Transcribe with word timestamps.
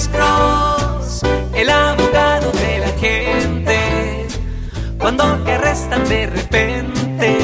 Alex 0.00 0.08
Cross, 0.16 1.22
el 1.54 1.68
abogado 1.68 2.50
de 2.52 2.78
la 2.78 2.88
gente. 2.98 4.26
Cuando 4.98 5.24
te 5.44 5.52
arrestan 5.52 6.08
de 6.08 6.26
repente, 6.26 7.36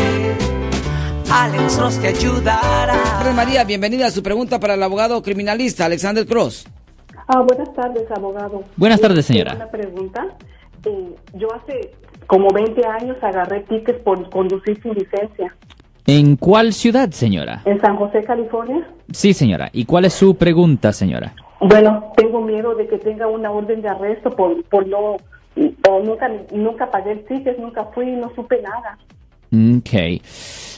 Alex 1.31 1.77
Cross 1.77 1.99
te 2.01 2.09
ayudará. 2.09 3.31
María, 3.35 3.63
bienvenida 3.65 4.07
a 4.07 4.11
su 4.11 4.23
pregunta 4.23 4.59
para 4.59 4.73
el 4.73 4.83
abogado 4.83 5.21
criminalista 5.23 5.85
Alexander 5.85 6.25
Cross. 6.25 6.67
Ah, 7.29 7.43
buenas 7.43 7.75
tardes, 7.75 8.11
abogado. 8.11 8.65
Buenas 8.77 9.03
tardes, 9.03 9.27
señora. 9.27 9.55
Una 9.55 9.71
pregunta. 9.71 10.25
Eh, 10.87 11.15
yo 11.35 11.49
hace 11.53 11.93
como 12.27 12.49
20 12.55 12.81
años 12.87 13.19
agarré 13.21 13.65
tickets 13.65 14.01
por 14.03 14.31
conducir 14.31 14.81
sin 14.83 14.95
licencia 14.95 15.55
¿En 16.07 16.37
cuál 16.37 16.73
ciudad, 16.73 17.11
señora? 17.11 17.61
en 17.67 17.79
San 17.83 17.97
José, 17.97 18.23
California. 18.25 18.89
Sí, 19.13 19.35
señora. 19.35 19.69
¿Y 19.75 19.85
cuál 19.85 20.07
es 20.07 20.15
su 20.15 20.37
pregunta, 20.37 20.95
señora? 20.95 21.35
Bueno, 21.61 22.13
tengo 22.17 22.41
miedo 22.43 22.75
de 22.75 22.87
que 22.87 22.99
tenga 22.99 23.27
una 23.27 23.51
orden 23.51 23.83
de 23.83 23.89
arresto 23.89 24.31
por, 24.31 24.63
por 24.65 24.87
no... 24.87 25.17
O 25.89 26.03
nunca, 26.05 26.31
nunca 26.53 26.91
pagué 26.91 27.13
el 27.13 27.25
ticket, 27.25 27.59
nunca 27.59 27.85
fui, 27.95 28.13
no 28.13 28.31
supe 28.35 28.61
nada. 28.61 28.99
Ok. 29.79 30.21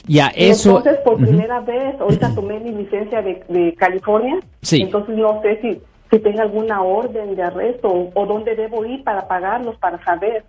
Ya, 0.07 0.27
eso... 0.29 0.77
Entonces, 0.77 1.01
por 1.03 1.15
Ujú. 1.15 1.25
primera 1.25 1.59
vez, 1.59 1.99
ahorita 1.99 2.33
tomé 2.33 2.61
mi 2.61 2.71
licencia 2.71 3.21
de, 3.21 3.43
de 3.49 3.75
California. 3.75 4.39
Sí. 4.61 4.81
Entonces, 4.81 5.17
no 5.17 5.41
sé 5.41 5.59
si, 5.61 5.81
si 6.09 6.19
tenga 6.19 6.43
alguna 6.43 6.81
orden 6.81 7.35
de 7.35 7.43
arresto 7.43 7.89
o, 7.89 8.11
o 8.13 8.25
dónde 8.25 8.55
debo 8.55 8.85
ir 8.85 9.03
para 9.03 9.27
pagarlos, 9.27 9.75
para 9.77 10.01
saber. 10.05 10.45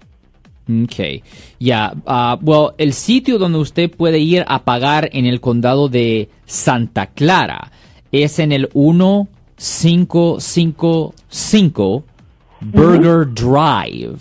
Ok. 0.68 1.24
Ya, 1.58 1.92
ah, 2.06 2.38
well, 2.40 2.70
el 2.78 2.92
sitio 2.92 3.36
donde 3.36 3.58
usted 3.58 3.90
puede 3.90 4.20
ir 4.20 4.44
a 4.46 4.62
pagar 4.62 5.10
en 5.12 5.26
el 5.26 5.40
condado 5.40 5.88
de 5.88 6.28
Santa 6.44 7.06
Clara 7.06 7.72
es 8.12 8.38
en 8.38 8.52
el 8.52 8.68
1555 9.60 12.04
Burger 12.60 13.26
Drive. 13.32 14.18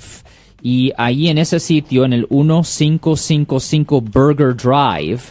Y 0.61 0.91
ahí 0.97 1.29
en 1.29 1.37
ese 1.37 1.61
sitio, 1.61 2.03
en 2.03 2.11
el 2.11 2.27
1555 2.29 4.01
Burger 4.01 4.53
Drive, 4.55 5.21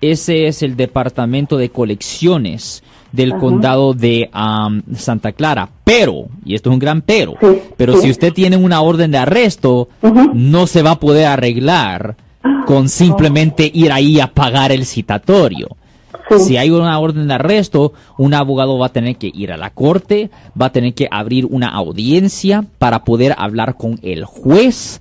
ese 0.00 0.46
es 0.46 0.62
el 0.62 0.76
departamento 0.76 1.58
de 1.58 1.68
colecciones 1.68 2.82
del 3.12 3.36
condado 3.36 3.92
de 3.92 4.30
am, 4.32 4.82
Santa 4.94 5.32
Clara. 5.32 5.68
Pero, 5.84 6.28
y 6.44 6.54
esto 6.54 6.70
es 6.70 6.74
un 6.74 6.78
gran 6.78 7.02
pero, 7.02 7.34
Sí, 7.40 7.58
pero 7.76 7.96
sí. 7.96 8.02
si 8.02 8.10
usted 8.10 8.32
tiene 8.32 8.56
una 8.56 8.80
orden 8.80 9.10
de 9.10 9.18
arresto, 9.18 9.88
no 10.32 10.66
se 10.66 10.82
va 10.82 10.92
a 10.92 11.00
poder 11.00 11.26
arreglar 11.26 12.16
con 12.66 12.88
simplemente 12.88 13.70
ir 13.72 13.92
ahí 13.92 14.20
a 14.20 14.32
pagar 14.32 14.72
el 14.72 14.86
citatorio. 14.86 15.76
Si 16.38 16.56
hay 16.56 16.70
una 16.70 16.98
orden 16.98 17.26
de 17.28 17.34
arresto, 17.34 17.92
un 18.16 18.34
abogado 18.34 18.78
va 18.78 18.86
a 18.86 18.92
tener 18.92 19.16
que 19.16 19.30
ir 19.34 19.52
a 19.52 19.56
la 19.56 19.70
corte, 19.70 20.30
va 20.60 20.66
a 20.66 20.72
tener 20.72 20.94
que 20.94 21.08
abrir 21.10 21.46
una 21.46 21.68
audiencia 21.68 22.64
para 22.78 23.04
poder 23.04 23.34
hablar 23.36 23.76
con 23.76 23.98
el 24.02 24.24
juez, 24.24 25.00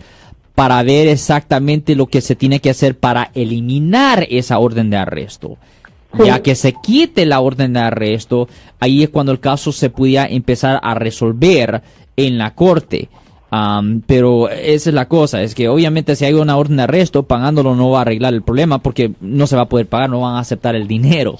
para 0.56 0.82
ver 0.82 1.08
exactamente 1.08 1.96
lo 1.96 2.08
que 2.08 2.22
se 2.22 2.36
tiene 2.36 2.60
que 2.60 2.72
hacer 2.72 2.98
para 2.98 3.32
eliminar 3.34 4.26
esa 4.30 4.60
orden 4.60 4.90
de 4.90 4.98
arresto. 4.98 5.58
Ya 6.26 6.42
que 6.42 6.56
se 6.56 6.74
quite 6.74 7.28
la 7.28 7.40
orden 7.40 7.74
de 7.74 7.82
arresto, 7.82 8.50
ahí 8.80 9.04
es 9.04 9.10
cuando 9.10 9.32
el 9.32 9.40
caso 9.40 9.72
se 9.72 9.92
pudiera 9.92 10.26
empezar 10.26 10.80
a 10.82 10.96
resolver 10.96 11.84
en 12.18 12.40
la 12.40 12.56
corte. 12.56 13.10
Am, 13.52 14.02
pero 14.06 14.50
esa 14.50 14.90
es 14.90 14.94
la 14.94 15.08
cosa, 15.08 15.42
es 15.42 15.56
que 15.56 15.70
obviamente 15.70 16.16
si 16.16 16.26
hay 16.26 16.34
una 16.34 16.56
orden 16.56 16.78
de 16.78 16.84
arresto, 16.84 17.24
pagándolo 17.24 17.76
no 17.76 17.90
va 17.90 18.00
a 18.00 18.02
arreglar 18.02 18.34
el 18.34 18.44
problema 18.44 18.80
porque 18.80 19.12
no 19.22 19.48
se 19.48 19.56
va 19.56 19.64
a 19.64 19.70
poder 19.70 19.88
pagar, 19.88 20.10
no 20.10 20.22
van 20.22 20.36
a 20.36 20.40
aceptar 20.40 20.76
el 20.76 20.88
dinero. 20.88 21.38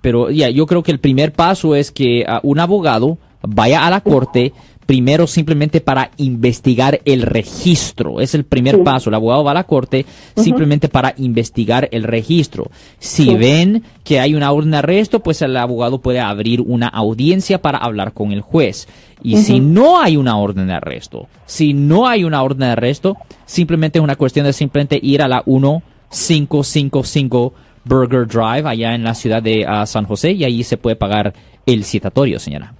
Pero 0.00 0.30
ya, 0.30 0.48
yo 0.48 0.66
creo 0.66 0.82
que 0.82 0.92
el 0.92 1.00
primer 1.00 1.32
paso 1.32 1.74
es 1.74 1.90
que 1.90 2.24
ah, 2.26 2.40
un 2.42 2.60
abogado 2.60 3.18
vaya 3.42 3.86
a 3.86 3.90
la 3.90 4.00
corte 4.00 4.52
primero 4.90 5.28
simplemente 5.28 5.80
para 5.80 6.10
investigar 6.16 7.00
el 7.04 7.22
registro. 7.22 8.20
Es 8.20 8.34
el 8.34 8.42
primer 8.42 8.82
paso. 8.82 9.08
El 9.08 9.14
abogado 9.14 9.44
va 9.44 9.52
a 9.52 9.54
la 9.54 9.62
corte 9.62 10.04
simplemente 10.36 10.88
para 10.88 11.14
investigar 11.16 11.88
el 11.92 12.02
registro. 12.02 12.72
Si 12.98 13.36
ven 13.36 13.84
que 14.02 14.18
hay 14.18 14.34
una 14.34 14.50
orden 14.50 14.72
de 14.72 14.78
arresto, 14.78 15.20
pues 15.20 15.42
el 15.42 15.56
abogado 15.56 16.00
puede 16.00 16.18
abrir 16.18 16.60
una 16.60 16.88
audiencia 16.88 17.62
para 17.62 17.78
hablar 17.78 18.14
con 18.14 18.32
el 18.32 18.40
juez. 18.40 18.88
Y 19.22 19.36
si 19.36 19.60
no 19.60 20.00
hay 20.00 20.16
una 20.16 20.36
orden 20.36 20.66
de 20.66 20.74
arresto, 20.74 21.28
si 21.46 21.72
no 21.72 22.08
hay 22.08 22.24
una 22.24 22.42
orden 22.42 22.58
de 22.58 22.72
arresto, 22.72 23.16
simplemente 23.46 24.00
es 24.00 24.02
una 24.02 24.16
cuestión 24.16 24.44
de 24.44 24.52
simplemente 24.52 24.98
ir 25.00 25.22
a 25.22 25.28
la 25.28 25.44
1555 25.46 27.54
Burger 27.84 28.26
Drive 28.26 28.68
allá 28.68 28.96
en 28.96 29.04
la 29.04 29.14
ciudad 29.14 29.40
de 29.40 29.64
ah, 29.68 29.86
San 29.86 30.06
José 30.06 30.32
y 30.32 30.42
ahí 30.42 30.64
se 30.64 30.78
puede 30.78 30.96
pagar 30.96 31.32
el 31.64 31.84
citatorio, 31.84 32.40
señora. 32.40 32.74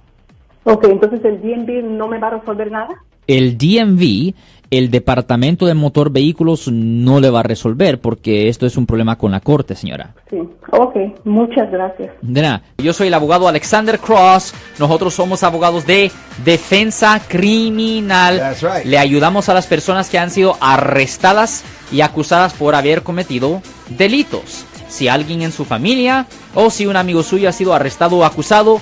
Ok, 0.63 0.85
entonces 0.85 1.23
el 1.25 1.41
DMV 1.41 1.83
no 1.83 2.07
me 2.07 2.19
va 2.19 2.27
a 2.27 2.39
resolver 2.39 2.71
nada. 2.71 3.03
El 3.27 3.57
DMV, 3.57 4.33
el 4.71 4.91
Departamento 4.91 5.65
de 5.65 5.73
Motor 5.73 6.11
Vehículos, 6.11 6.67
no 6.67 7.19
le 7.19 7.29
va 7.29 7.41
a 7.41 7.43
resolver 7.43 7.99
porque 7.99 8.47
esto 8.47 8.65
es 8.65 8.77
un 8.77 8.85
problema 8.85 9.17
con 9.17 9.31
la 9.31 9.39
corte, 9.39 9.75
señora. 9.75 10.15
Sí. 10.29 10.37
Ok, 10.71 10.95
muchas 11.25 11.69
gracias. 11.71 12.11
De 12.21 12.41
nada. 12.41 12.63
Yo 12.77 12.93
soy 12.93 13.07
el 13.07 13.13
abogado 13.13 13.47
Alexander 13.47 13.99
Cross. 13.99 14.53
Nosotros 14.79 15.13
somos 15.13 15.43
abogados 15.43 15.85
de 15.85 16.11
defensa 16.43 17.21
criminal. 17.27 18.37
That's 18.37 18.61
right. 18.61 18.85
Le 18.85 18.97
ayudamos 18.97 19.49
a 19.49 19.53
las 19.53 19.67
personas 19.67 20.09
que 20.09 20.17
han 20.17 20.29
sido 20.29 20.57
arrestadas 20.61 21.63
y 21.91 22.01
acusadas 22.01 22.53
por 22.53 22.75
haber 22.75 23.03
cometido 23.03 23.61
delitos. 23.89 24.65
Si 24.87 25.07
alguien 25.07 25.41
en 25.41 25.51
su 25.51 25.63
familia 25.63 26.27
o 26.53 26.69
si 26.69 26.85
un 26.85 26.97
amigo 26.97 27.23
suyo 27.23 27.47
ha 27.47 27.53
sido 27.53 27.73
arrestado 27.73 28.17
o 28.17 28.25
acusado, 28.25 28.81